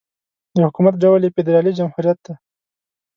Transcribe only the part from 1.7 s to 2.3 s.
جمهوريت